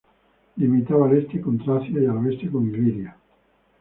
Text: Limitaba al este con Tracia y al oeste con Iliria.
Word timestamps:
Limitaba 0.57 1.05
al 1.07 1.15
este 1.15 1.39
con 1.39 1.59
Tracia 1.59 2.01
y 2.01 2.07
al 2.07 2.17
oeste 2.17 2.49
con 2.49 2.65
Iliria. 2.67 3.15